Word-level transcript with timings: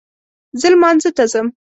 زه 0.59 0.67
لمانځه 0.73 1.09
ته 1.17 1.23
ځم 1.31 1.47